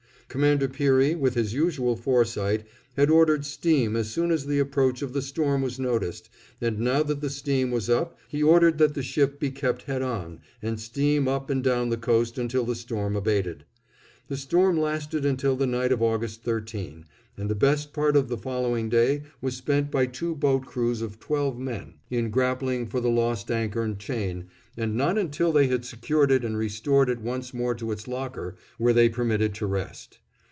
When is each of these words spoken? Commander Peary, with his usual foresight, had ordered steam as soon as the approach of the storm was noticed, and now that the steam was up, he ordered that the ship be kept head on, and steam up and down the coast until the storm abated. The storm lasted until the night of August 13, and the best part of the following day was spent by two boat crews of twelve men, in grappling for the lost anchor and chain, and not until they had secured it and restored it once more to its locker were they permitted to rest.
Commander 0.33 0.69
Peary, 0.69 1.13
with 1.13 1.33
his 1.33 1.53
usual 1.53 1.97
foresight, 1.97 2.63
had 2.95 3.09
ordered 3.09 3.43
steam 3.45 3.97
as 3.97 4.09
soon 4.11 4.31
as 4.31 4.45
the 4.45 4.59
approach 4.59 5.01
of 5.01 5.11
the 5.11 5.21
storm 5.21 5.61
was 5.61 5.77
noticed, 5.77 6.29
and 6.61 6.79
now 6.79 7.03
that 7.03 7.19
the 7.19 7.29
steam 7.29 7.69
was 7.69 7.89
up, 7.89 8.17
he 8.29 8.41
ordered 8.41 8.77
that 8.77 8.93
the 8.93 9.03
ship 9.03 9.41
be 9.41 9.51
kept 9.51 9.81
head 9.81 10.01
on, 10.01 10.39
and 10.61 10.79
steam 10.79 11.27
up 11.27 11.49
and 11.49 11.65
down 11.65 11.89
the 11.89 11.97
coast 11.97 12.37
until 12.37 12.63
the 12.63 12.75
storm 12.75 13.17
abated. 13.17 13.65
The 14.29 14.37
storm 14.37 14.79
lasted 14.79 15.25
until 15.25 15.57
the 15.57 15.67
night 15.67 15.91
of 15.91 16.01
August 16.01 16.43
13, 16.43 17.03
and 17.37 17.49
the 17.49 17.55
best 17.55 17.91
part 17.91 18.15
of 18.15 18.29
the 18.29 18.37
following 18.37 18.87
day 18.87 19.23
was 19.41 19.57
spent 19.57 19.91
by 19.91 20.05
two 20.05 20.33
boat 20.35 20.65
crews 20.65 21.01
of 21.01 21.19
twelve 21.19 21.59
men, 21.59 21.95
in 22.09 22.29
grappling 22.29 22.87
for 22.87 23.01
the 23.01 23.09
lost 23.09 23.51
anchor 23.51 23.81
and 23.83 23.99
chain, 23.99 24.45
and 24.77 24.95
not 24.95 25.17
until 25.17 25.51
they 25.51 25.67
had 25.67 25.83
secured 25.83 26.31
it 26.31 26.45
and 26.45 26.57
restored 26.57 27.09
it 27.09 27.19
once 27.19 27.53
more 27.53 27.75
to 27.75 27.91
its 27.91 28.07
locker 28.07 28.55
were 28.79 28.93
they 28.93 29.09
permitted 29.09 29.53
to 29.53 29.65
rest. 29.65 30.19